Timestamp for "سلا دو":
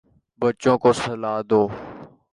1.01-1.61